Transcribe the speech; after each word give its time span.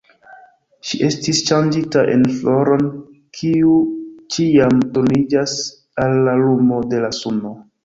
Ŝi 0.91 0.99
estis 1.07 1.41
ŝanĝita 1.49 2.05
en 2.13 2.23
floron, 2.37 2.87
kiu 3.41 3.75
ĉiam 4.37 4.83
turniĝas 4.97 5.57
al 6.07 6.19
la 6.27 6.37
lumo 6.43 6.83
de 6.95 7.07
la 7.07 7.15
suno. 7.23 7.57